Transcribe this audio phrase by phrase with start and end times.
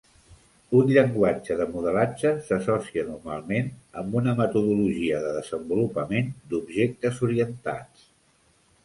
[0.77, 3.69] Un llenguatge de modelatge s'associa normalment
[4.03, 8.09] amb una metodologia de desenvolupament d'objectes orientats.